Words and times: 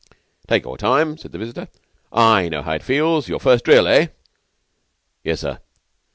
"Take 0.47 0.63
your 0.63 0.79
time," 0.79 1.15
said 1.15 1.31
the 1.31 1.37
visitor. 1.37 1.67
"I 2.11 2.49
know 2.49 2.63
how 2.63 2.71
it 2.71 2.81
feels. 2.81 3.27
Your 3.29 3.39
first 3.39 3.63
drill 3.63 3.85
eh?" 3.87 4.07
"Yes, 5.23 5.41
sir." 5.41 5.59